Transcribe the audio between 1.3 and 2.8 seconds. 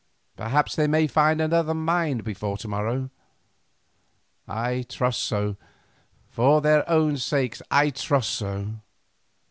another mind before to